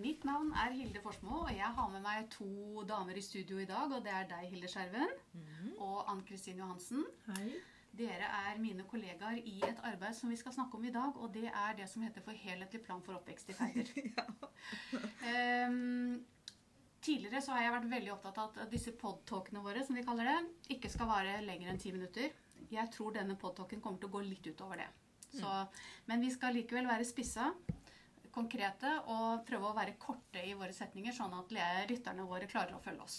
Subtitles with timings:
[0.00, 3.64] mitt navn er Hilde Forsmo, og jeg har med meg to damer i studio i
[3.64, 3.92] dag.
[3.92, 5.12] og Det er deg, Hilde Skjerven,
[5.78, 7.04] og Ann Kristin Johansen.
[7.26, 7.52] Hei.
[7.96, 11.32] Dere er mine kollegaer i et arbeid som vi skal snakke om i dag, og
[11.34, 13.90] det er det som heter For helhetlig plan for oppvekst i Færder.
[15.66, 16.20] um,
[17.02, 20.30] tidligere så har jeg vært veldig opptatt av at disse podtalkene våre, som vi kaller
[20.30, 20.38] det,
[20.76, 22.30] ikke skal vare lenger enn ti minutter.
[22.70, 24.90] Jeg tror denne podtalken kommer til å gå litt utover det.
[25.30, 25.50] Så,
[26.10, 27.52] men vi skal likevel være spissa,
[28.34, 31.50] konkrete og prøve å være korte i våre setninger, sånn at
[31.90, 33.18] lytterne våre klarer å følge oss.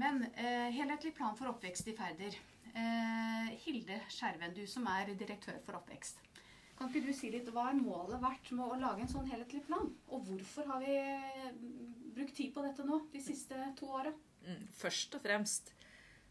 [0.00, 2.34] Men eh, helhetlig plan for oppvekst i Færder.
[2.74, 6.22] Eh, Hilde Skjerven, du som er direktør for oppvekst.
[6.74, 9.62] Kan ikke du si litt, Hva er målet vært med å lage en sånn helhetlig
[9.68, 9.92] plan?
[10.10, 14.10] Og hvorfor har vi mm, brukt tid på dette nå de siste to åra?
[14.44, 15.70] Mm, Først og fremst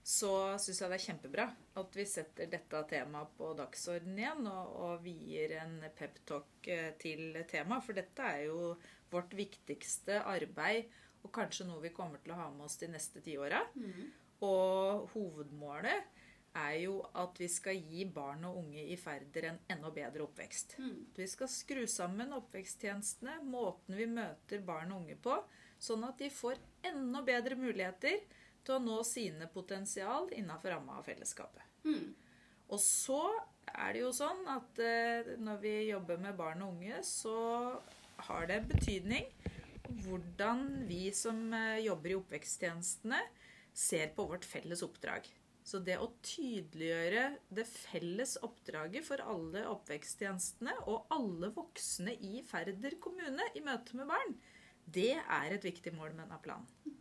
[0.04, 1.44] så syns jeg det er kjempebra
[1.80, 7.40] at vi setter dette temaet på dagsordenen igjen og, og vier en peptalk eh, til
[7.48, 7.86] temaet.
[7.88, 8.74] For dette er jo
[9.14, 10.92] vårt viktigste arbeid,
[11.24, 13.62] og kanskje noe vi kommer til å ha med oss de neste tiåra.
[14.44, 16.10] Og hovedmålet
[16.54, 20.78] er jo at vi skal gi barn og unge i Færder en enda bedre oppvekst.
[20.78, 20.98] Mm.
[21.18, 25.38] Vi skal skru sammen oppveksttjenestene, måten vi møter barn og unge på,
[25.82, 28.22] sånn at de får enda bedre muligheter
[28.64, 31.66] til å nå sine potensial innenfor ramma av fellesskapet.
[31.88, 32.14] Mm.
[32.72, 33.22] Og så
[33.74, 37.36] er det jo sånn at eh, når vi jobber med barn og unge, så
[38.30, 39.28] har det betydning
[40.06, 43.20] hvordan vi som eh, jobber i oppveksttjenestene,
[43.74, 45.26] ser på vårt felles oppdrag.
[45.64, 52.98] Så det å tydeliggjøre det felles oppdraget for alle oppveksttjenestene og alle voksne i Færder
[53.04, 54.36] kommune i møte med barn,
[54.84, 57.00] det er et viktig mål med denne planen.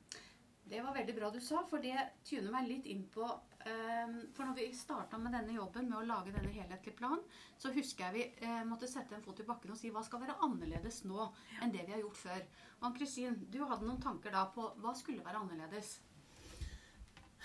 [0.73, 4.47] Det var veldig bra du sa, for det tuner meg litt inn på eh, For
[4.47, 7.21] når vi starta med denne jobben med å lage denne helhetlige planen,
[7.61, 10.23] så husker jeg vi eh, måtte sette en fot i bakken og si hva skal
[10.23, 11.27] være annerledes nå
[11.61, 12.47] enn det vi har gjort før.
[12.79, 15.99] Og Ann-Kristin, du hadde noen tanker da på hva skulle være annerledes?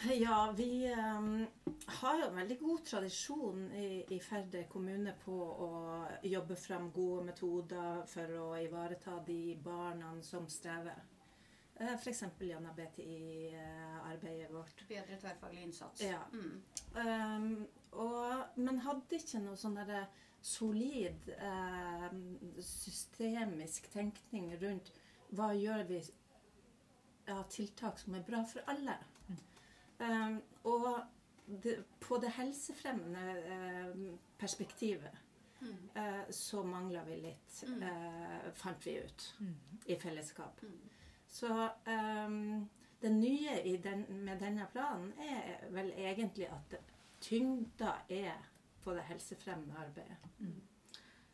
[0.06, 1.48] Ja, vi um,
[1.86, 5.70] har jo en veldig god tradisjon i, i Færder kommune på å
[6.22, 11.02] jobbe frem gode metoder for å ivareta de barna som strever.
[11.80, 12.24] Eh, F.eks.
[12.40, 14.86] gjennom BTI-arbeidet vårt.
[14.90, 16.06] Bedre tverrfaglig innsats.
[16.06, 16.22] Ja.
[16.34, 16.62] Mm.
[16.94, 19.82] Um, og, men hadde ikke noe sånn
[20.42, 22.08] solid eh,
[22.62, 24.94] systemisk tenkning rundt
[25.34, 26.02] hva gjør vi
[27.34, 28.96] av tiltak som er bra for alle.
[30.00, 31.00] Um, og
[31.64, 33.96] det, på det helsefremmende eh,
[34.40, 35.24] perspektivet
[35.60, 35.90] Mm.
[35.96, 37.84] eh, så mangla vi litt, Mm.
[37.84, 39.24] eh, fant vi ut,
[39.86, 40.62] i fellesskap.
[40.62, 40.90] Mm.
[41.28, 42.70] Så um,
[43.02, 46.76] det nye i den, med denne planen er vel egentlig at
[47.22, 48.38] tyngda er
[48.84, 50.18] på det helsefremmende arbeidet.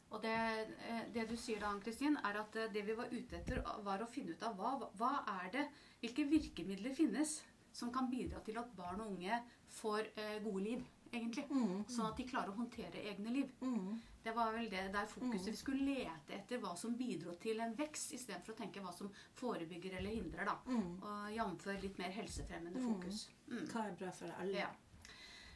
[0.10, 0.40] Og det,
[0.88, 4.00] eh, det du sier da, Ann-Kristin, er at eh, det vi var ute etter, var
[4.00, 5.68] å finne ut av hva, hva er det,
[6.00, 7.42] hvilke virkemidler finnes
[7.74, 9.40] som kan bidra til at barn og unge
[9.74, 11.48] får eh, gode liv, egentlig.
[11.90, 13.50] Sånn at de klarer å håndtere egne liv.
[13.62, 13.96] Mm.
[14.24, 15.50] Det var vel det der fokuset.
[15.50, 19.12] Vi skulle lete etter hva som bidro til en vekst, istedenfor å tenke hva som
[19.40, 20.48] forebygger eller hindrer.
[20.48, 20.56] da.
[20.70, 20.94] Mm.
[21.02, 21.68] Og Jf.
[21.82, 23.28] litt mer helsefremmende fokus.
[23.50, 23.66] Mm.
[23.74, 24.64] Hva er bra for alle?
[24.64, 24.72] Ja.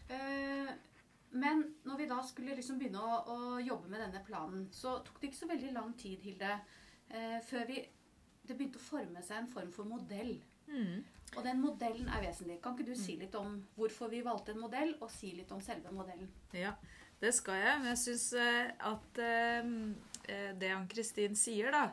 [0.09, 0.73] Eh,
[1.37, 5.21] men når vi da skulle liksom begynne å, å jobbe med denne planen, så tok
[5.21, 6.53] det ikke så veldig lang tid, Hilde,
[7.09, 7.81] eh, før vi,
[8.47, 10.37] det begynte å forme seg en form for modell.
[10.67, 11.03] Mm.
[11.35, 12.61] Og den modellen er vesentlig.
[12.63, 15.61] Kan ikke du si litt om hvorfor vi valgte en modell, og si litt om
[15.61, 16.29] selve modellen?
[16.55, 16.71] Ja,
[17.21, 17.81] det skal jeg.
[17.81, 21.89] Men jeg syns at eh, det Ann-Kristin sier, da,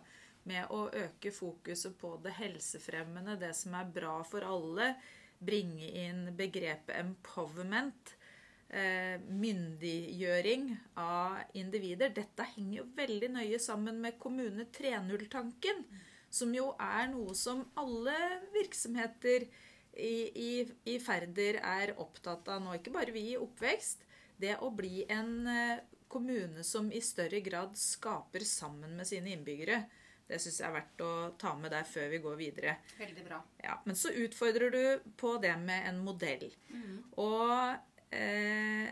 [0.49, 4.93] med å øke fokuset på det helsefremmende, det som er bra for alle,
[5.44, 8.15] bringe inn begrepet empowerment,
[8.69, 15.85] eh, myndiggjøring av individer Dette henger jo veldig nøye sammen med Kommune 3.0-tanken,
[16.34, 18.16] som jo er noe som alle
[18.54, 19.46] virksomheter
[19.94, 20.52] i, i,
[20.90, 22.75] i Færder er opptatt av nå.
[22.78, 24.02] Ikke bare vi i oppvekst.
[24.40, 29.84] Det å bli en eh, kommune som i større grad skaper sammen med sine innbyggere.
[30.26, 32.76] Det syns jeg er verdt å ta med der før vi går videre.
[32.98, 33.40] Veldig bra.
[33.62, 36.48] Ja, men så utfordrer du på det med en modell.
[37.20, 38.88] Og eh,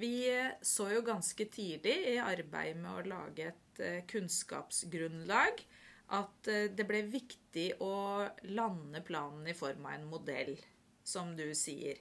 [0.00, 0.14] vi
[0.62, 5.60] så jo ganske tidlig i arbeidet med å lage et eh, kunnskapsgrunnlag
[6.14, 10.54] at eh, det ble viktig å lande planen i form av en modell,
[11.06, 11.98] som du sier.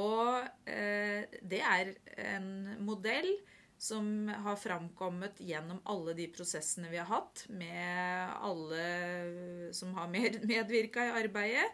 [0.00, 2.52] Og eh, det er en
[2.82, 3.34] modell
[3.82, 10.12] som har framkommet gjennom alle de prosessene vi har hatt, med alle som har
[10.52, 11.66] medvirka i arbeidet,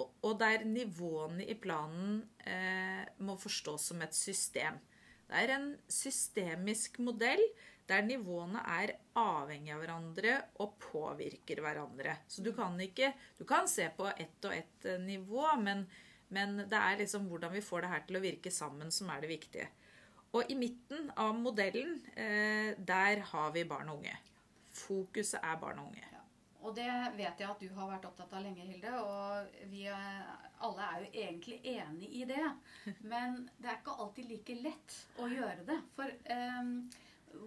[0.00, 4.78] og, der nivåene i planen eh, må forstås som et system.
[5.28, 7.42] Det er en systemisk modell
[7.90, 12.16] der nivåene er avhengig av hverandre og påvirker hverandre.
[12.30, 15.86] Så du kan ikke Du kan se på ett og ett eh, nivå, men,
[16.28, 19.24] men det er liksom hvordan vi får det her til å virke sammen, som er
[19.24, 19.68] det viktige.
[20.30, 24.14] Og i midten av modellen, eh, der har vi barn og unge.
[24.70, 26.06] Fokuset er barn og unge.
[26.12, 26.22] Ja.
[26.60, 28.92] Og det vet jeg at du har vært opptatt av lenge, Hilde.
[29.00, 29.86] Og vi
[30.60, 32.46] alle er jo egentlig enig i det.
[33.12, 35.78] Men det er ikke alltid like lett å gjøre det.
[35.96, 36.74] For eh,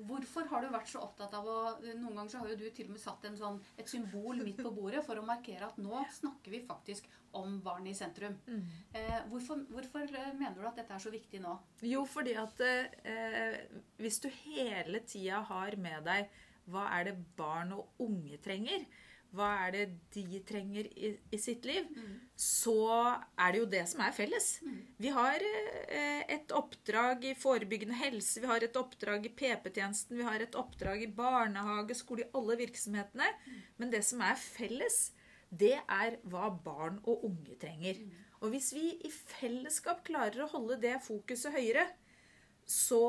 [0.08, 2.88] Hvorfor har du vært så opptatt av å Noen ganger så har jo du til
[2.88, 6.54] og med satt sånn, et symbol midt på bordet for å markere at nå snakker
[6.54, 7.10] vi faktisk
[7.40, 8.36] om barn i sentrum.
[8.46, 8.66] Mm.
[8.94, 11.56] Eh, hvorfor, hvorfor, eh, mener du at dette er så viktig nå?
[11.90, 13.58] Jo, fordi at eh,
[13.98, 16.30] hvis du hele tida har med deg
[16.72, 18.86] hva er det barn og unge trenger,
[19.34, 19.84] hva er det
[20.14, 22.14] de trenger i, i sitt liv, mm.
[22.38, 22.76] så
[23.34, 24.50] er det jo det som er felles.
[24.62, 24.76] Mm.
[25.02, 30.28] Vi har eh, et oppdrag i forebyggende helse, vi har et oppdrag i PP-tjenesten, vi
[30.28, 33.32] har et oppdrag i barnehage, skole, i alle virksomhetene.
[33.48, 33.64] Mm.
[33.82, 35.00] Men det som er felles,
[35.50, 38.00] det er hva barn og unge trenger.
[38.02, 38.22] Mm.
[38.44, 41.88] Og hvis vi i fellesskap klarer å holde det fokuset høyere,
[42.70, 43.04] så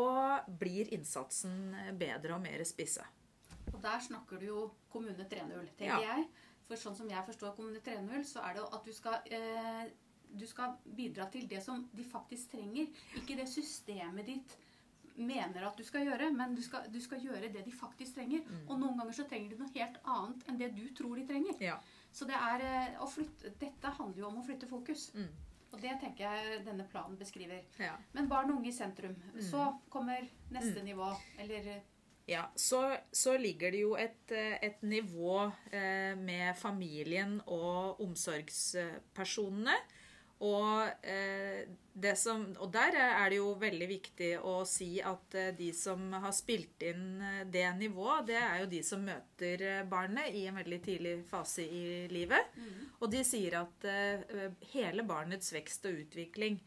[0.61, 3.05] blir innsatsen bedre og mer spissa.
[3.85, 6.17] Der snakker du jo kommune 3.0, tenker ja.
[6.17, 6.27] jeg.
[6.65, 9.83] For sånn som jeg forstår kommune 3.0, så er det at du skal, eh,
[10.33, 12.89] du skal bidra til det som de faktisk trenger.
[13.21, 14.57] Ikke det systemet ditt
[15.15, 18.43] mener at du skal gjøre, men du skal, du skal gjøre det de faktisk trenger.
[18.49, 18.65] Mm.
[18.67, 21.61] Og noen ganger så trenger de noe helt annet enn det du tror de trenger.
[21.63, 21.79] Ja.
[22.15, 25.11] Så det er eh, å flytte, dette handler jo om å flytte fokus.
[25.15, 25.29] Mm.
[25.75, 27.65] Og det tenker jeg denne planen beskriver.
[27.83, 27.97] Ja.
[28.15, 29.17] Men barn og unge i sentrum.
[29.35, 29.41] Mm.
[29.43, 30.23] Så kommer
[30.55, 30.87] neste mm.
[30.87, 31.09] nivå.
[31.43, 31.71] Eller
[32.27, 39.77] ja, så, så, ligger det jo et, eh, et nivå eh, med familien og omsorgspersonene.
[40.45, 41.65] Og, eh,
[42.19, 46.35] som, og, der er det jo veldig viktig å si at eh, de som har
[46.35, 47.23] spilt inn
[47.53, 51.85] det nivået, det er jo de som møter barnet i en veldig tidlig fase i
[52.13, 52.57] livet.
[52.59, 52.81] Mm.
[53.01, 56.59] Og de sier at eh, hele barnets vekst og utvikling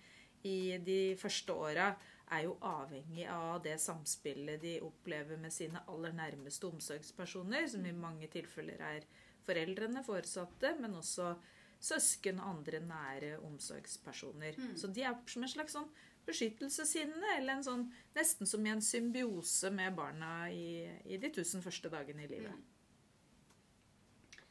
[0.48, 1.92] i de første åra
[2.32, 7.94] er jo avhengig av det samspillet de opplever med sine aller nærmeste omsorgspersoner, som i
[7.96, 9.08] mange tilfeller er
[9.48, 11.36] foreldrene, foresatte, men også
[11.80, 14.58] søsken og andre nære omsorgspersoner.
[14.58, 14.76] Mm.
[14.78, 15.90] Så de er som en slags sånn
[16.28, 17.86] beskyttelseshinne, eller en sånn,
[18.18, 22.52] nesten som i en symbiose med barna i, i de tusen første dagene i livet.
[22.52, 22.66] Mm.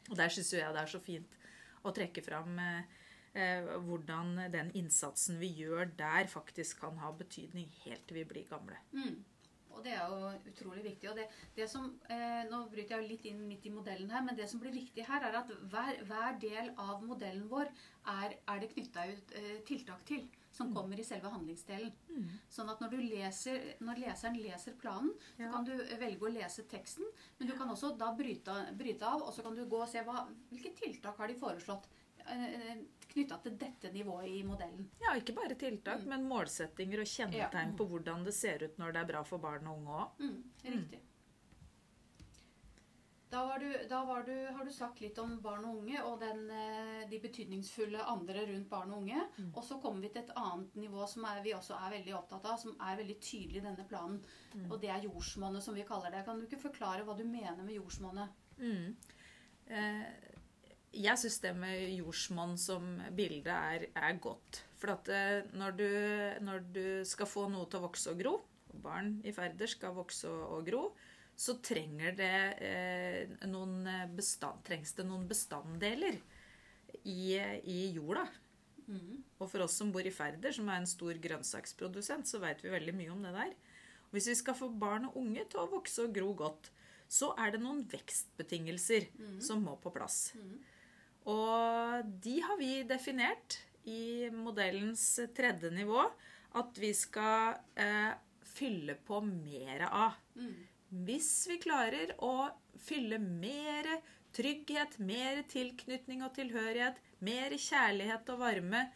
[0.06, 1.37] Og der syns jeg det er så fint
[1.87, 3.02] å trekke fram Eh,
[3.87, 8.79] hvordan den innsatsen vi gjør der, faktisk kan ha betydning helt til vi blir gamle.
[8.97, 9.25] Mm.
[9.77, 11.11] Og det er jo utrolig viktig.
[11.11, 14.38] Og det, det som, eh, nå bryter jeg litt inn midt i modellen her, men
[14.38, 17.69] det som blir viktig her, er at hver, hver del av modellen vår
[18.15, 20.25] er, er det knytta ut eh, tiltak til.
[20.56, 20.77] Som mm.
[20.79, 21.93] kommer i selve handlingsdelen.
[22.09, 22.29] Mm.
[22.49, 25.50] Sånn at når, leser, når, leseren leser planen, ja.
[25.50, 27.12] så kan du velge å lese teksten.
[27.37, 30.00] Men du kan også da bryte, bryte av, og så kan du gå og se
[30.06, 31.91] hva, hvilke tiltak har de foreslått.
[33.17, 34.91] Knytta til dette nivået i modellen.
[35.01, 36.11] Ja, ikke bare tiltak, mm.
[36.13, 37.77] men målsettinger og kjennetegn ja.
[37.79, 40.19] på hvordan det ser ut når det er bra for barn og unge òg.
[40.21, 41.01] Mm, riktig.
[43.33, 47.01] Da, du, da du, har du sagt litt om barn og unge og den, eh,
[47.11, 49.25] de betydningsfulle andre rundt barn og unge.
[49.39, 49.49] Mm.
[49.51, 52.46] Og så kommer vi til et annet nivå som er, vi også er veldig opptatt
[52.53, 54.20] av, som er veldig tydelig i denne planen.
[54.55, 54.69] Mm.
[54.70, 56.23] Og det er jordsmonnet, som vi kaller det.
[56.29, 58.44] Kan du ikke forklare hva du mener med jordsmonnet?
[58.61, 58.94] Mm.
[59.67, 60.06] Eh,
[60.96, 64.62] jeg syns det med jordsmonn som bilde er, er godt.
[64.81, 65.88] For at eh, når du,
[66.46, 68.38] når du, skal få noe til å vokse og gro,
[68.72, 70.88] og barn i ferder skal vokse og, gro,
[71.36, 73.84] så trenger det eh, noen
[74.17, 76.19] bestand, trengs det noen bestanddeler
[77.05, 78.26] i, i jorda.
[78.86, 79.22] Mm.
[79.41, 82.72] Og for oss som bor i Færder, som er en stor grønnsaksprodusent, så veit vi
[82.72, 83.53] veldig mye om det der.
[84.06, 86.70] Og hvis vi skal få barn og unge til å vokse og gro godt,
[87.08, 89.36] så er det noen vekstbetingelser mm.
[89.44, 90.32] som må på plass.
[90.38, 90.56] Mm.
[91.27, 95.03] Og de har vi definert i modellens
[95.35, 96.05] tredje nivå
[96.56, 98.13] at vi skal eh,
[98.47, 100.17] fylle på mer av.
[100.39, 100.55] Mm.
[101.06, 102.49] Hvis vi klarer å
[102.81, 103.89] fylle mer
[104.37, 108.87] trygghet, mer tilknytning og tilhørighet, mer kjærlighet og varme,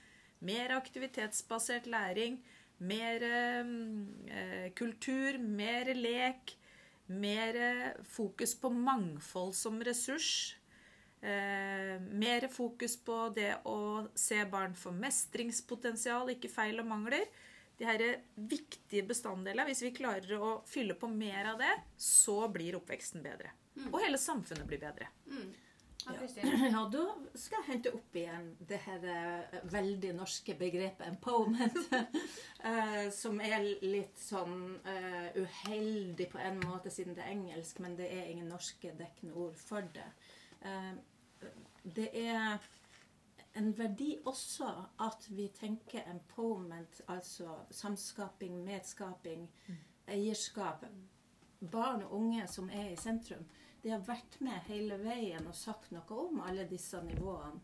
[0.47, 2.39] mer aktivitetsbasert læring,
[2.81, 6.55] mer eh, kultur, mer lek,
[7.11, 7.59] mer
[8.07, 10.60] fokus på mangfold som ressurs,
[11.21, 17.27] Eh, mer fokus på det å se barn for mestringspotensial, ikke feil og mangler.
[17.81, 18.03] de her
[18.37, 23.55] viktige bestanddelene, hvis vi klarer å fylle på mer av det, så blir oppveksten bedre.
[23.89, 25.09] Og hele samfunnet blir bedre.
[25.27, 25.55] Mm.
[26.05, 26.85] Ja, Ja.
[26.93, 31.77] Da skal jeg hente opp igjen det her eh, veldig norske begrepet empowerment.
[32.69, 34.77] eh, som er litt sånn
[35.37, 39.57] uheldig på en måte siden det er engelsk, men det er ingen norske dekkende ord
[39.57, 40.09] for det.
[41.43, 41.49] Eh,
[41.83, 42.59] det er
[43.59, 44.69] en verdi også
[45.03, 49.49] at vi tenker empowerment, altså samskaping, medskaping,
[50.07, 50.85] eierskap.
[51.61, 53.45] Barn og unge som er i sentrum,
[53.83, 57.61] de har vært med hele veien og sagt noe om alle disse nivåene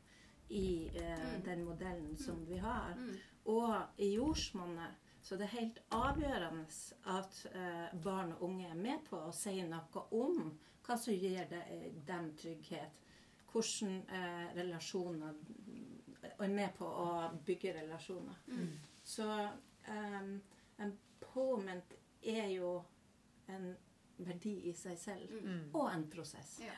[0.49, 2.95] i eh, den modellen som vi har.
[2.97, 3.16] Mm.
[3.52, 6.66] Og i jordsmonnet så det er helt avgjørende
[7.11, 10.52] at eh, barn og unge er med på å si noe om
[10.87, 11.50] hva som gir
[12.06, 13.00] dem trygghet.
[13.57, 15.39] Hvordan eh, relasjoner
[16.39, 17.09] Og er med på å
[17.47, 18.41] bygge relasjoner.
[18.51, 18.73] Mm.
[19.07, 19.27] Så
[19.89, 20.33] um,
[20.83, 22.73] empowerment er jo
[23.49, 23.71] en
[24.19, 25.33] verdi i seg selv.
[25.41, 25.71] Mm.
[25.73, 26.59] Og en prosess.
[26.65, 26.75] Ja.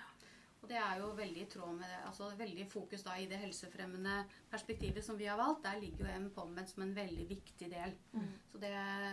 [0.58, 3.38] Og det er jo veldig i tråd med det, altså veldig fokus da i det
[3.38, 4.16] helsefremmende
[4.50, 5.62] perspektivet som vi har valgt.
[5.64, 7.94] Der ligger jo empowerment som en veldig viktig del.
[8.12, 8.30] Mm.
[8.50, 8.72] Så det,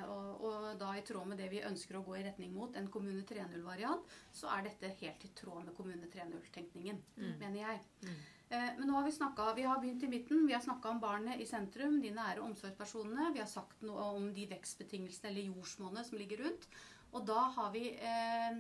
[0.10, 2.90] og, og da i tråd med det vi ønsker å gå i retning mot, en
[2.92, 7.04] Kommune 3.0-variant, så er dette helt i tråd med Kommune 3.0-tenkningen,
[7.42, 7.84] mener jeg.
[8.08, 8.24] Mm.
[8.50, 10.48] Eh, men nå har vi snakket, vi har begynt i midten.
[10.48, 13.32] Vi har snakka om barnet i sentrum, de nære omsorgspersonene.
[13.34, 16.70] Vi har sagt noe om de vekstbetingelsene eller jordsmonnet som ligger rundt.
[17.16, 18.58] Og da har vi eh,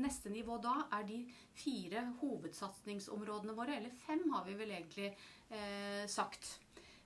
[0.00, 1.18] Neste nivå da er de
[1.56, 3.76] fire hovedsatsingsområdene våre.
[3.76, 6.54] Eller fem, har vi vel egentlig eh, sagt.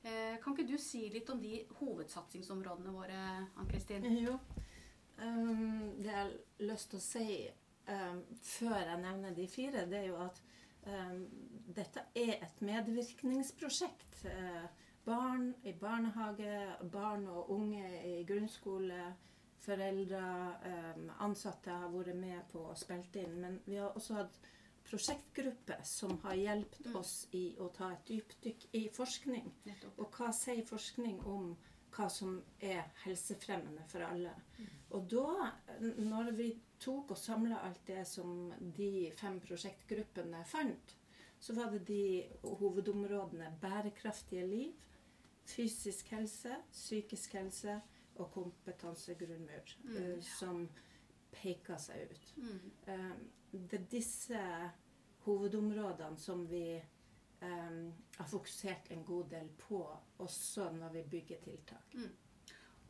[0.05, 3.25] Eh, kan ikke du si litt om de hovedsatsingsområdene våre,
[3.57, 4.07] Ann-Kristin?
[4.21, 4.39] Jo.
[5.15, 6.33] Um, det jeg har
[6.67, 7.27] lyst til å si
[7.87, 10.41] um, før jeg nevner de fire, det er jo at
[10.89, 11.21] um,
[11.77, 14.25] dette er et medvirkningsprosjekt.
[14.27, 14.67] Uh,
[15.07, 16.59] barn i barnehage,
[16.93, 19.15] barn og unge i grunnskole,
[19.65, 20.23] foreldre,
[20.97, 23.41] um, ansatte har vært med på og spilt inn.
[23.41, 24.41] Men vi har også hatt
[24.85, 26.97] prosjektgrupper som har hjulpet Mm.
[27.01, 29.53] oss i å ta et dypdykk i forskning.
[29.99, 31.57] Og hva sier forskning om
[31.95, 34.35] hva som er helsefremmende for alle?
[34.91, 36.49] Og da, når vi
[36.81, 40.97] tok og samla alt det som de fem prosjektgruppene fant,
[41.41, 44.73] så var det de hovedområdene bærekraftige liv,
[45.45, 47.81] fysisk helse, psykisk helse
[48.17, 50.23] og kompetansegrunnmur Mm, eh, ja.
[50.39, 50.69] som
[51.33, 52.35] peker seg ut.
[52.37, 52.73] Mm.
[52.87, 53.15] Eh,
[53.53, 54.41] det er disse
[55.25, 56.83] hovedområdene som vi
[57.43, 59.81] um, har fokusert en god del på,
[60.19, 61.97] også når vi bygger tiltak.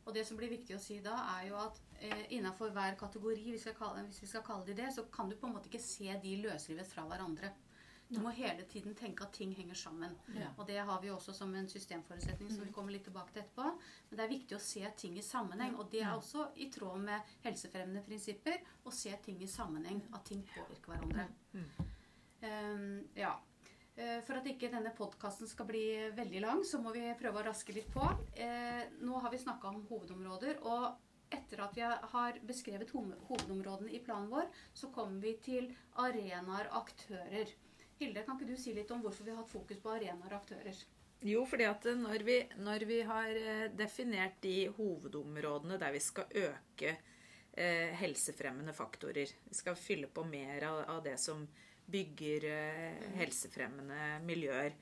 [0.05, 3.47] Og det som blir viktig å si da, er jo at eh, innenfor hver kategori,
[3.49, 5.71] hvis vi, kalle, hvis vi skal kalle det det, så kan du på en måte
[5.71, 7.49] ikke se de løsrivet fra hverandre.
[8.07, 10.13] Du må hele tiden tenke at ting henger sammen.
[10.37, 10.51] Ja.
[10.59, 13.71] Og det har vi også som en systemforutsetning, som vi kommer litt tilbake til etterpå.
[14.09, 15.73] Men det er viktig å se ting i sammenheng.
[15.81, 20.03] Og det er også i tråd med helsefremmende prinsipper å se ting i sammenheng.
[20.13, 21.25] At ting påvirker hverandre.
[22.45, 23.33] Um, ja.
[23.95, 27.47] Eh, For at ikke denne podkasten skal bli veldig lang, så må vi prøve å
[27.49, 28.05] raske litt på.
[28.35, 30.59] Eh, nå har vi snakka om hovedområder.
[30.67, 35.71] Og etter at vi har beskrevet hovedområdene i planen vår, så kommer vi til
[36.03, 37.55] arenaer, aktører.
[37.99, 40.39] Hilde, kan ikke du si litt om hvorfor vi har hatt fokus på arenaer og
[40.41, 40.79] aktører?
[41.25, 46.27] Jo, fordi at når vi, når vi har eh, definert de hovedområdene der vi skal
[46.43, 51.47] øke eh, helsefremmende faktorer, vi skal fylle på mer av, av det som
[51.91, 54.75] bygger eh, helsefremmende miljøer,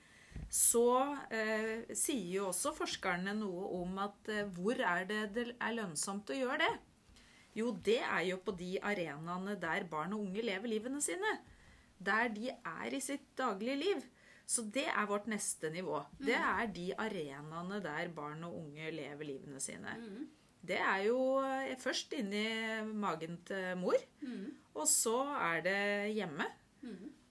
[0.49, 0.87] så
[1.33, 6.33] eh, sier jo også forskerne noe om at eh, hvor er det det er lønnsomt
[6.33, 6.73] å gjøre det?
[7.53, 11.35] Jo, det er jo på de arenaene der barn og unge lever livene sine.
[12.05, 14.01] Der de er i sitt daglige liv.
[14.45, 16.01] Så det er vårt neste nivå.
[16.19, 19.93] Det er de arenaene der barn og unge lever livene sine.
[19.99, 20.27] Mhm.
[20.65, 22.43] Det er jo eh, først inni
[22.93, 24.51] magen til mor, Mhm.
[24.75, 26.45] og så er det hjemme.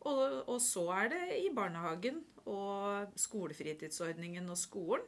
[0.00, 5.04] Og, og så er det i barnehagen og skolefritidsordningen og skolen.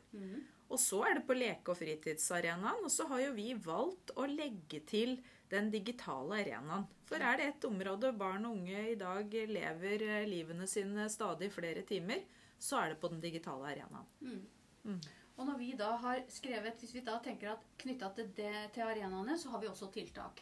[0.73, 2.85] Og så er det på leke- og fritidsarenaen.
[2.85, 5.18] Og så har jo vi valgt å legge til
[5.52, 6.87] den digitale arenaen.
[7.04, 11.50] For er det et område barn og unge i dag lever eh, livene sine stadig
[11.52, 12.25] flere timer,
[12.59, 14.09] så er det på den digitale arenaen.
[14.25, 14.40] Mm.
[14.88, 15.00] Mm.
[15.37, 18.87] Og når vi da har skrevet, hvis vi da tenker at knytta til, det- til
[18.87, 20.40] arenaene, så har vi også tiltak.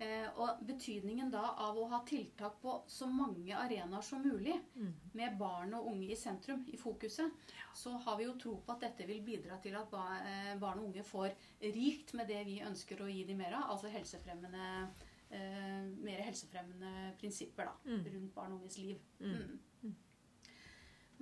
[0.00, 4.92] Eh, og betydningen da av å ha tiltak på så mange arenaer som mulig, Mm.
[5.14, 7.30] med barn og unge i sentrum, i fokuset,
[7.74, 10.86] så har vi jo tro på at dette vil bidra til at eh, barn og
[10.88, 11.30] unge får
[11.62, 14.88] rikt med det vi ønsker å gi dem mer av, altså helsefremmende,
[15.30, 18.04] eh, mer helsefremmende prinsipper da, Mm.
[18.04, 18.98] rundt barn og unges liv.
[19.20, 19.58] Mm.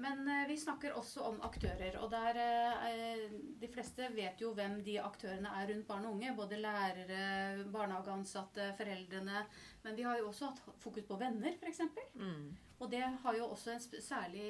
[0.02, 1.97] Men eh, vi snakker også om aktører.
[2.02, 6.35] Og der eh, De fleste vet jo hvem de aktørene er rundt barn og unge.
[6.37, 9.44] Både lærere, barnehageansatte, foreldrene.
[9.85, 11.85] Men vi har jo også hatt fokus på venner, f.eks.
[12.18, 12.50] Mm.
[12.82, 14.49] Og det har jo også en særlig,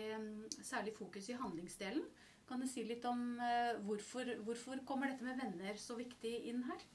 [0.62, 2.04] særlig fokus i handlingsdelen.
[2.49, 6.64] Kan du si litt om eh, hvorfor, hvorfor kommer dette med venner så viktig inn
[6.68, 6.88] her?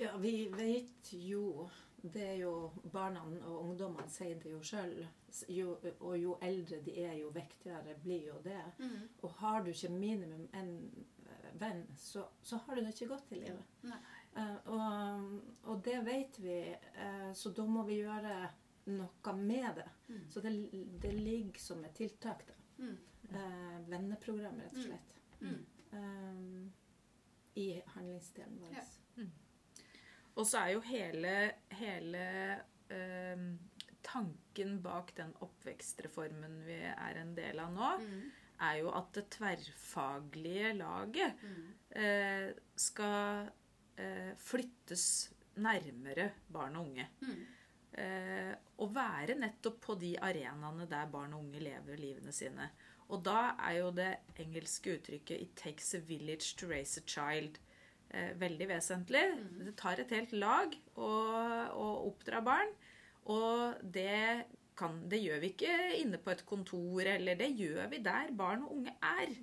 [0.00, 1.68] Ja, vi vet jo
[2.02, 4.94] Det er jo barna og ungdommene sier det jo sjøl.
[5.98, 8.60] Og jo eldre de er, jo viktigere blir jo det.
[9.22, 10.72] Og har du ikke minimum en
[11.26, 13.92] eh, venn, så, så har du det ikke godt i livet.
[14.36, 15.36] Eh, og,
[15.68, 16.56] og det vet vi,
[16.96, 18.34] uh, så da må vi gjøre
[18.90, 19.88] noe med det.
[20.08, 20.24] Mm.
[20.30, 20.54] Så det,
[21.02, 22.58] det ligger som et tiltak, da.
[22.80, 22.96] Mm.
[23.30, 25.20] Uh, venneprogram, rett og slett.
[25.40, 25.60] Mm.
[25.92, 28.74] Eh, I handlingsdelen vår.
[28.74, 28.84] Ja.
[30.40, 31.32] Og så er jo hele,
[31.76, 32.22] hele
[32.90, 33.42] eh,
[34.06, 38.30] tanken bak den oppvekstreformen vi er en del av nå, Mm.
[38.60, 41.74] er jo at det tverrfaglige laget Mm.
[41.96, 43.50] eh, skal
[43.98, 47.06] eh, flyttes nærmere barn og unge.
[47.20, 47.46] Mm.
[48.00, 52.70] Eh, og være nettopp på de arenaene der barn og unge lever livene sine.
[53.10, 57.58] Og da er jo det engelske uttrykket 'it takes a village to raise a child'
[58.10, 59.22] veldig vesentlig.
[59.66, 61.10] Det tar et helt lag å,
[61.70, 62.72] å oppdra barn.
[63.30, 64.46] Og det,
[64.78, 68.64] kan, det gjør vi ikke inne på et kontor, eller det gjør vi der barn
[68.66, 69.34] og unge er.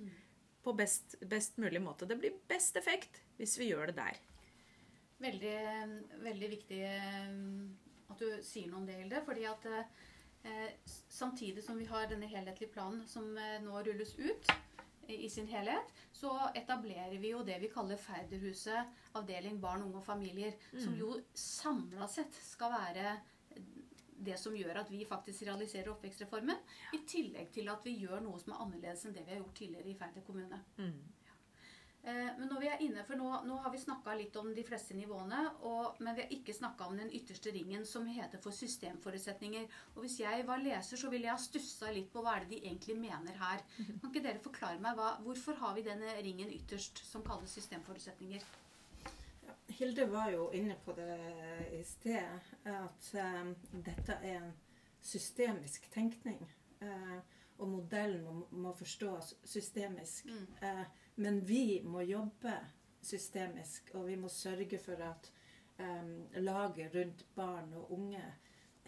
[0.64, 2.08] På best, best mulig måte.
[2.08, 4.18] Det blir best effekt hvis vi gjør det der.
[5.18, 5.58] Veldig,
[6.22, 7.30] veldig viktig eh,
[8.12, 9.22] at du sier noe om det, Hilde.
[9.26, 10.76] fordi at eh,
[11.10, 14.52] samtidig som vi har denne helhetlige planen som eh, nå rulles ut
[15.08, 20.04] i, sin helhet, så etablerer vi jo det vi kaller Færderhuset avdeling barn, unge og
[20.04, 20.56] familier.
[20.76, 23.16] Som jo samla sett skal være
[24.18, 26.58] det som gjør at vi faktisk realiserer oppvekstreformen.
[26.96, 29.56] I tillegg til at vi gjør noe som er annerledes enn det vi har gjort
[29.60, 30.60] tidligere i Færder kommune.
[30.80, 30.98] Mm.
[32.02, 34.64] Eh, Men når vi er inne, for nå, nå har vi snakka litt om de
[34.64, 38.54] fleste nivåene, og, men vi har ikke snakka om den ytterste ringen, som heter for
[38.54, 39.66] systemforutsetninger.
[39.96, 42.54] Og hvis jeg var leser, så ville jeg ha stussa litt på hva er det
[42.54, 43.64] de egentlig mener her.
[43.76, 48.46] Kan ikke dere forklare meg hva, hvorfor har vi denne ringen ytterst, som kalles systemforutsetninger?
[49.78, 51.18] Hilde var jo inne på det
[51.76, 54.54] i sted, at eh, dette er en
[55.04, 56.40] systemisk tenkning.
[56.78, 57.18] Uh,
[57.58, 60.28] og modellen må, må forstås systemisk.
[60.30, 60.46] Mm.
[60.62, 60.84] Eh,
[61.18, 62.54] men vi må jobbe
[63.02, 65.30] systemisk, og vi må sørge for at
[65.78, 68.22] um, laget rundt barn og unge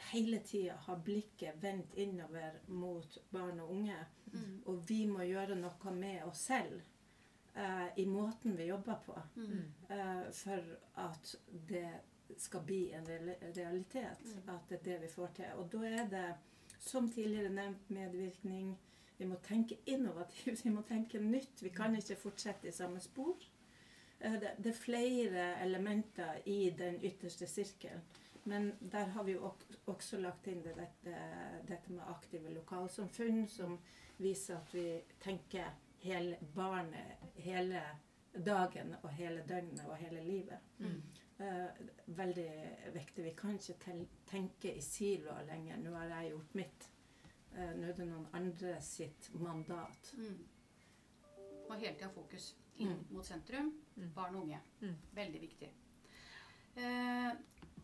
[0.00, 3.96] hele tida har blikket vendt innover mot barn og unge.
[4.32, 4.62] Mm.
[4.64, 6.80] Og vi må gjøre noe med oss selv
[7.56, 9.16] uh, i måten vi jobber på.
[9.36, 9.66] Mm.
[9.90, 10.70] uh, for
[11.04, 11.34] at
[11.68, 11.88] det
[12.38, 13.06] skal bli en
[13.56, 14.24] realitet.
[14.24, 14.54] Mm.
[14.54, 15.58] At det er det vi får til.
[15.58, 16.28] Og da er det,
[16.80, 18.78] som tidligere nevnt, medvirkning.
[19.20, 21.60] Vi må tenke innovativt, vi må tenke nytt.
[21.62, 23.36] Vi kan ikke fortsette i samme spor.
[24.20, 28.00] Eh, Det, er flere elementer i den ytterste sirkelen.
[28.44, 29.52] Men der har vi jo
[29.86, 31.16] også lagt inn det, dette,
[31.68, 33.78] dette med aktive lokalsamfunn, som
[34.18, 35.68] viser at vi tenker
[36.00, 37.82] hele barnet hele
[38.32, 40.64] dagen og hele døgnet og hele livet.
[40.78, 41.02] Mm.
[41.40, 41.66] Eh,
[42.06, 42.50] veldig
[42.94, 43.24] viktig.
[43.24, 45.76] Vi kan ikke tenke i siloer lenger.
[45.76, 46.88] Nå har jeg gjort mitt.
[47.56, 50.12] Eh, er noen andre sitt mandat.
[50.16, 50.38] Mm.
[51.68, 53.04] Og hele tida fokus inn Mm.
[53.10, 54.12] mot sentrum, Mm.
[54.14, 54.60] barn og unge.
[54.82, 54.96] Mm.
[55.14, 55.68] Veldig viktig.
[56.76, 57.32] Eh,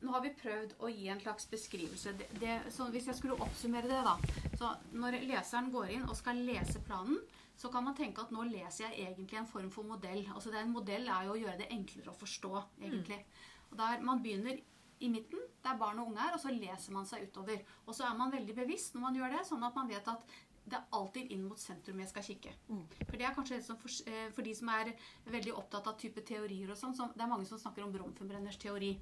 [0.03, 2.13] nå har vi prøvd å gi en slags beskrivelse.
[2.19, 4.17] Det, det, så hvis jeg skulle oppsummere det, da
[4.57, 7.19] så Når leseren går inn og skal lese planen,
[7.57, 10.25] så kan man tenke at nå leser jeg egentlig en form for modell.
[10.35, 13.25] Altså det En modell er jo å gjøre det enklere å forstå, egentlig.
[13.71, 14.61] Og der Man begynner
[15.01, 17.63] i midten, der barn og unge er, og så leser man seg utover.
[17.87, 20.37] Og så er man veldig bevisst når man gjør det, sånn at man vet at
[20.67, 22.53] det er alltid inn mot sentrum jeg skal kikke.
[22.69, 22.87] Mm.
[23.05, 24.95] For det er kanskje for, eh, for de som er
[25.31, 28.59] veldig opptatt av type teorier og sånn, så det er mange som snakker om Bromfenbrenners
[28.59, 28.97] teori.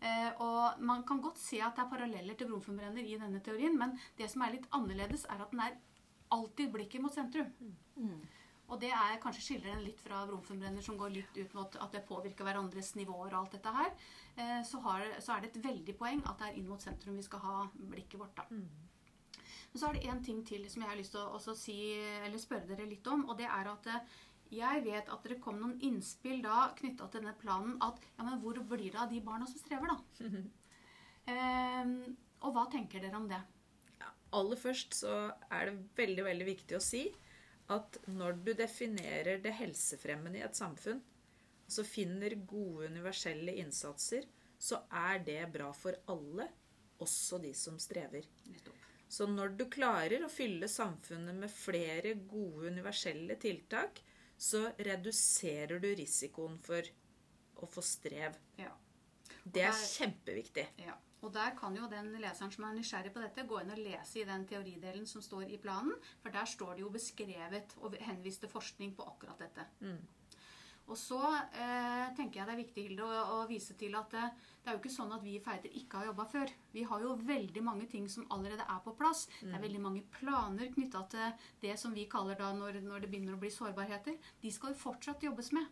[0.00, 3.78] Eh, og man kan godt se at det er paralleller til Bromfenbrenner i denne teorien,
[3.78, 5.78] men det som er litt annerledes, er at den er
[6.36, 7.48] alltid blikket mot sentrum.
[7.96, 8.20] Mm.
[8.68, 11.94] Og det er kanskje skiller den litt fra Bromfenbrenner, som går litt ut mot at
[11.94, 13.94] det påvirker hverandres nivåer og alt dette her.
[14.36, 17.16] Eh, så, har, så er det et veldig poeng at det er inn mot sentrum
[17.16, 18.44] vi skal ha blikket vårt, da.
[18.52, 18.68] Mm.
[19.72, 21.78] Men så er det en ting til som jeg har lyst til å også si,
[22.26, 23.24] eller spørre dere litt om.
[23.28, 24.16] Og det er at eh,
[24.58, 28.40] jeg vet at dere kom noen innspill da knytta til denne planen at ja, men
[28.42, 30.28] hvor blir det av de barna som strever, da?
[31.28, 31.94] um,
[32.44, 33.40] og hva tenker dere om det?
[34.36, 35.14] Aller først så
[35.48, 37.06] er det veldig, veldig viktig å si
[37.74, 41.00] at når du definerer det helsefremmende i et samfunn,
[41.68, 44.24] så finner gode universelle innsatser,
[44.58, 46.48] så er det bra for alle,
[46.98, 48.24] også de som strever.
[49.08, 54.00] Så når du klarer å fylle samfunnet med flere gode universelle tiltak,
[54.38, 56.88] så reduserer du risikoen for
[57.58, 58.36] å få strev.
[58.58, 58.72] Ja.
[59.44, 60.66] Det er kjempeviktig.
[60.84, 60.96] Ja.
[61.22, 64.20] Og der kan jo den leseren som er nysgjerrig på dette, gå inn og lese
[64.20, 65.96] i den teoridelen som står i planen.
[66.22, 69.66] For der står det jo beskrevet og henvist til forskning på akkurat dette.
[70.88, 74.30] Og så eh, tenker jeg det er viktig Hilde, å, å vise til at eh,
[74.62, 76.50] det er jo ikke sånn at vi i Feider ikke har jobba før.
[76.74, 79.22] Vi har jo veldig mange ting som allerede er på plass.
[79.40, 83.10] Det er veldig mange planer knytta til det som vi kaller da når, når det
[83.12, 84.18] begynner å bli sårbarheter.
[84.42, 85.70] De skal jo fortsatt jobbes med.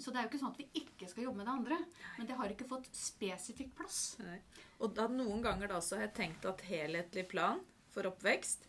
[0.00, 1.78] Så det er jo ikke sånn at vi ikke skal jobbe med det andre.
[2.16, 4.00] Men det har ikke fått spesifikk plass.
[4.24, 4.38] Nei.
[4.80, 7.60] Og da noen ganger da så har jeg tenkt at helhetlig plan
[7.92, 8.64] for oppvekst,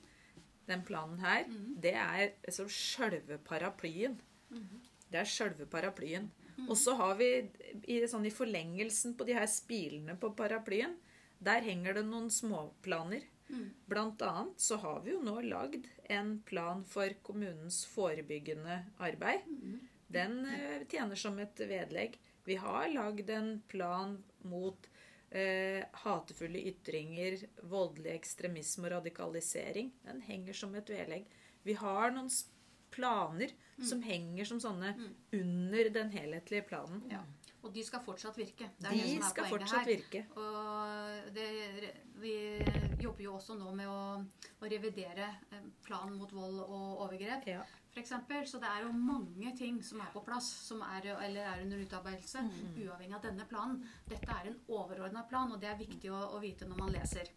[0.70, 1.48] den planen her,
[1.82, 4.20] det er liksom sjølve paraplyen.
[5.10, 6.30] Det er sjølve paraplyen.
[6.68, 7.30] Og så har vi
[7.88, 10.98] i, sånn, i forlengelsen på de her spilene på paraplyen,
[11.40, 13.24] der henger det noen småplaner.
[13.90, 19.48] Blant annet så har vi jo nå lagd en plan for kommunens forebyggende arbeid.
[20.10, 22.18] Den eh, tjener som et vedlegg.
[22.46, 24.16] Vi har lagd en plan
[24.50, 24.90] mot
[25.30, 29.92] eh, hatefulle ytringer, voldelig ekstremisme og radikalisering.
[30.06, 31.26] Den henger som et vedlegg.
[31.66, 32.30] Vi har noen
[32.94, 33.54] planer
[33.86, 34.94] som henger som sånne
[35.34, 37.04] under den helhetlige planen.
[37.12, 37.22] Ja.
[37.60, 38.70] Og de skal fortsatt virke.
[38.80, 39.90] Det er det De som er skal poenget her.
[39.90, 40.22] virke.
[40.40, 41.48] Og det,
[42.22, 42.36] vi
[43.04, 44.24] jobber jo også nå med å,
[44.64, 47.50] å revidere eh, planen mot vold og overgrep.
[47.52, 47.66] Ja.
[47.90, 51.50] For eksempel, så det er jo mange ting som er på plass, som er, eller
[51.52, 52.46] er under utarbeidelse,
[52.78, 53.82] uavhengig av denne planen.
[54.08, 57.32] Dette er en overordna plan, og det er viktig å, å vite når man leser.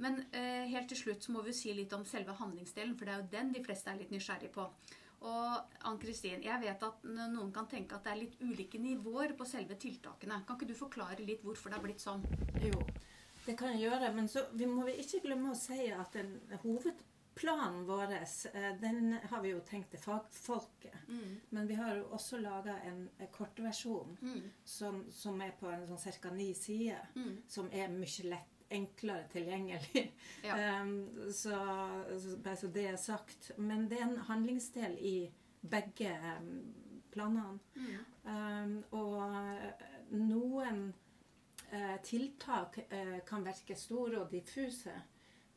[0.00, 3.14] Men eh, helt til slutt så må vi si litt om selve handlingsdelen, for det
[3.16, 4.68] er jo den de fleste er litt nysgjerrig på.
[5.20, 9.44] Og Ann-Kristin, jeg vet at noen kan tenke at det er litt ulike nivåer på
[9.48, 10.40] selve tiltakene.
[10.48, 12.24] Kan ikke du forklare litt hvorfor det har blitt sånn?
[12.64, 12.80] Jo,
[13.44, 14.12] det kan jeg gjøre.
[14.16, 19.18] Men så vi må vi ikke glemme å si at den hovedplanen vår, eh, den
[19.20, 20.96] har vi jo tenkt til fagfolket.
[21.52, 23.04] Men vi har jo også laga en
[23.36, 24.48] kortversjon mm.
[24.64, 26.32] som, som er på en sånn ca.
[26.32, 27.12] ni sider.
[27.48, 30.12] Som er mye lett, enklere tilgjengelig.
[30.44, 30.82] Ja.
[30.82, 31.56] Um, så,
[32.44, 33.50] bare så det er sagt.
[33.58, 35.16] Men det er en handlingsdel i
[35.60, 36.72] begge um,
[37.12, 37.58] planene.
[38.24, 40.82] Um, og eh, noen
[41.72, 44.94] uh, tiltak uh, kan virke store og diffuse,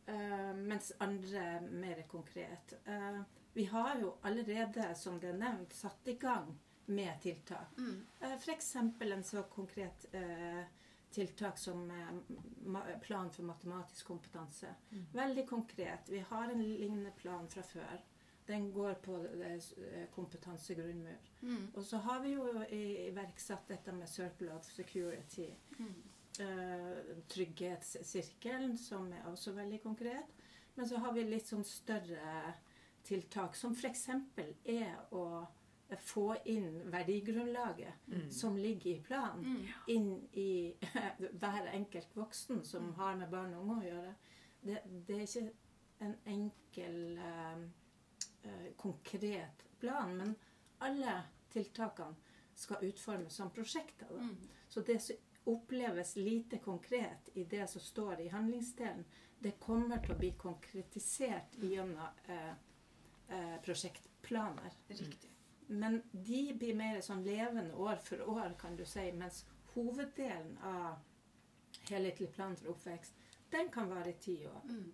[0.09, 2.75] uh, mens andre mer konkret.
[3.53, 6.49] Vi har jo allerede, som det er nevnt, satt i gang
[6.85, 7.77] med tiltak.
[7.77, 8.05] Mm.
[8.19, 8.75] F.eks.
[8.75, 10.63] en så konkret eh,
[11.13, 14.75] tiltak som eh, plan for matematisk kompetanse.
[15.13, 16.09] Veldig konkret.
[16.09, 18.01] Vi har en lignende plan fra før.
[18.45, 21.29] Den går på eh, eh, kompetansegrunnmur.
[21.41, 21.67] Mm.
[21.73, 25.51] Og så har vi jo iverksatt dette med Circle of Security.
[25.79, 25.93] Mm.
[26.33, 30.31] Uh, trygghetssirkelen, som er også veldig konkret.
[30.75, 32.55] Men så har vi litt sånn større
[33.05, 34.07] tiltak, som f.eks.
[34.65, 35.43] er å
[36.01, 39.65] få inn verdigrunnlaget som ligger i planen, Mm.
[39.87, 40.73] inn i
[41.41, 44.13] hver enkelt voksen som har med barn og unge å gjøre.
[44.63, 45.51] Det, det er ikke
[45.99, 47.63] en enkel, eh,
[48.43, 50.35] eh, konkret plan, men
[50.79, 51.21] alle
[51.53, 52.15] tiltakene
[52.55, 54.07] skal utformes som prosjekter.
[54.09, 54.15] Da.
[54.23, 54.37] Mm.
[54.69, 59.03] Så det som oppleves lite konkret i det som står i handlingsdelen,
[59.39, 62.53] det kommer til å bli konkretisert gjennom eh,
[63.27, 64.71] eh, prosjektplaner.
[64.87, 65.32] Riktig.
[65.67, 71.01] Men de blir mer sånn levende år for år, kan du si, mens hoveddelen av
[71.89, 73.15] helhetlig plan for oppvekst,
[73.53, 74.61] den kan vare i ti år.
[74.69, 74.93] Mm.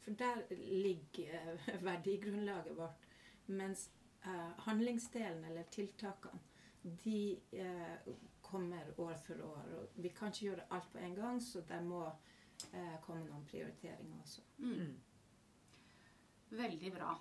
[0.00, 3.06] For der ligger verdigrunnlaget vårt.
[3.46, 3.90] Mens
[4.24, 6.40] eh, handlingsdelen, eller tiltakene,
[6.82, 9.74] de eh, kommer år for år.
[9.76, 12.04] Og vi kan ikke gjøre alt på en gang, så det må
[12.72, 14.46] eh, komme noen prioriteringer også.
[14.58, 14.96] Mm.
[16.50, 17.14] Veldig bra.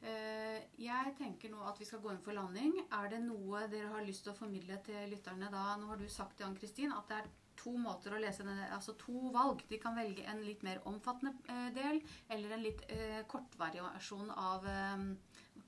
[0.00, 2.78] Eh, Jeg tenker nå at vi skal gå inn for landing.
[2.96, 5.74] Er det noe dere har lyst til å formidle til lytterne da?
[5.76, 7.28] Nå har du sagt til Ann-Kristin at det er
[7.60, 9.60] to måter å lese denne, altså to valg.
[9.68, 12.00] De kan velge en litt mer omfattende eh, del
[12.32, 14.64] eller en litt eh, kortvariasjon av,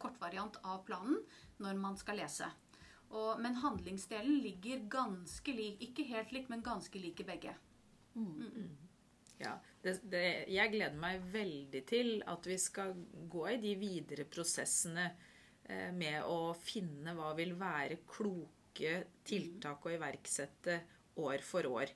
[0.01, 1.21] kortvariant av planen
[1.61, 2.49] når man skal lese.
[3.12, 7.53] Og, men handlingsdelen ligger ganske lik, ikke helt lik, men ganske lik i begge.
[9.43, 12.95] Ja, det, det, jeg gleder meg veldig til at vi skal
[13.33, 18.95] gå i de videre prosessene eh, med å finne hva vil være kloke
[19.27, 20.79] tiltak å iverksette
[21.23, 21.93] år for år.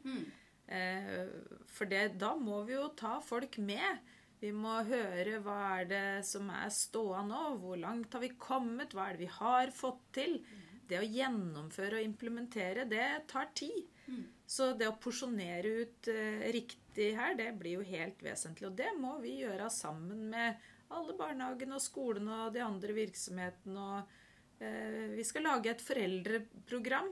[0.66, 1.24] Eh,
[1.70, 4.12] for det, da må vi jo ta folk med.
[4.42, 8.92] Vi må høre hva er det som er ståa nå, hvor langt har vi kommet,
[8.92, 10.40] hva er det vi har fått til.
[10.86, 13.86] det å gjennomføre og implementere, det tar tid.
[14.06, 14.20] Mm.
[14.46, 16.85] Så det å porsjonere ut eh, riktig
[17.16, 18.68] her, det blir jo helt vesentlig.
[18.68, 20.62] Og det må vi gjøre sammen med
[20.96, 23.86] alle barnehagene og skolene og de andre virksomhetene.
[23.86, 27.10] Og eh, vi skal lage et foreldreprogram.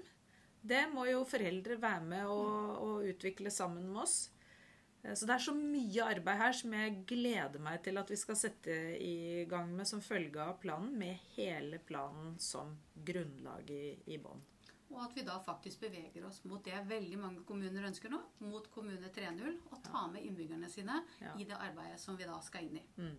[0.65, 4.17] Det må jo foreldre være med og, og utvikle sammen med oss.
[5.03, 8.17] Eh, Så det er så mye arbeid her som jeg gleder meg til at vi
[8.21, 13.87] skal sette i gang med som følge av planen, med hele planen som grunnlag i,
[14.07, 14.41] i bånn.
[14.95, 18.71] Og at vi da faktisk beveger oss mot det veldig mange kommuner ønsker nå, mot
[18.71, 21.35] Kommune 3.0, og ta med innbyggerne sine Ja.
[21.37, 22.83] i det arbeidet som vi da skal inn i.
[22.99, 23.17] Mm.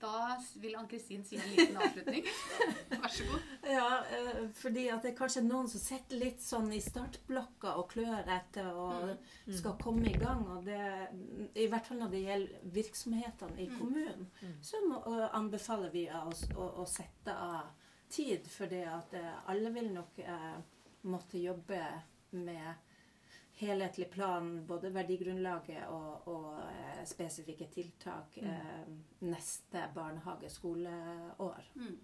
[0.00, 2.24] Da vil Ann-Kristin si en liten avslutning.
[3.02, 3.42] Vær så god.
[3.68, 7.90] Ja, eh, fordi at det er kanskje noen som sitter litt sånn i startblokka og
[7.92, 9.10] klør etter og
[9.44, 9.52] Mm.
[9.58, 10.40] skal komme i gang.
[10.56, 10.80] Og det,
[11.54, 13.78] I hvert fall når det gjelder virksomhetene i Mm.
[13.78, 14.56] kommunen, Mm.
[14.62, 15.02] så må,
[15.34, 17.68] anbefaler vi oss å, å sette av
[18.10, 18.46] tid.
[18.50, 20.56] For det at eh, alle vil nok eh,
[21.10, 21.80] måtte jobbe
[22.32, 22.74] med
[23.60, 28.48] helhetlig plan, både verdigrunnlaget og, og eh, spesifikke tiltak Mm.
[28.48, 28.86] eh,
[29.28, 31.64] neste barnehage-skoleår.
[31.76, 31.98] Mm.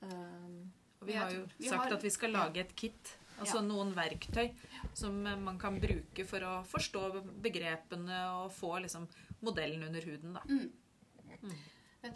[0.00, 3.16] Um, Og vi har jo vi sagt har- at vi skal lage et kit.
[3.38, 3.62] Altså Ja.
[3.62, 4.50] noen verktøy
[4.94, 9.06] som man kan bruke for å forstå begrepene og få liksom
[9.42, 10.32] modellen under huden.
[10.34, 10.40] da.
[10.48, 10.72] Mm.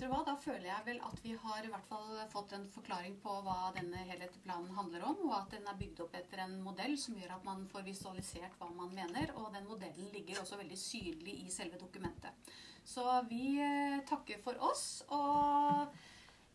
[0.02, 0.24] Dere hva?
[0.26, 3.68] Da føler jeg vel at vi har i hvert fall fått en forklaring på hva
[3.76, 7.14] denne helhetlige planen handler om, og at den er bygd opp etter en modell som
[7.20, 11.36] gjør at man får visualisert hva man mener, og den modellen ligger også veldig synlig
[11.44, 12.50] i selve dokumentet.
[12.82, 15.94] Så vi eh, takker for oss, og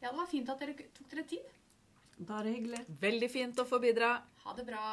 [0.01, 1.47] ja, det var fint at dere tok dere tid.
[2.19, 2.83] bare hyggelig.
[2.99, 4.11] Veldig fint å få bidra.
[4.43, 4.83] Ha det bra.